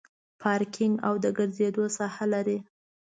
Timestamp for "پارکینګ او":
0.41-1.13